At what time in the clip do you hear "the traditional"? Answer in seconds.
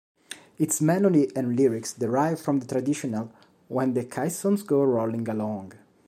2.57-3.31